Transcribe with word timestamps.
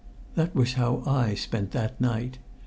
That 0.33 0.55
was 0.55 0.73
how 0.73 1.03
I 1.05 1.35
spent 1.35 1.73
that 1.73 2.01
night. 2.01 2.39